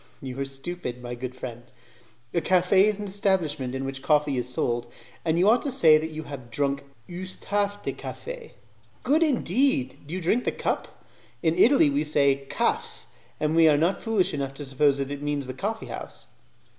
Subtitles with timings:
[0.19, 1.61] "You are stupid, my good friend.
[2.33, 4.91] A cafe is the establishment in which coffee is sold,
[5.23, 8.53] and you ought to say that you have drunk 'use tasse de cafe'"
[9.03, 10.07] "Good indeed!
[10.07, 11.05] Do you drink the cup?
[11.43, 13.09] In Italy we say a 'caffs',
[13.39, 16.25] and we are not foolish enough to suppose that it means the coffee house."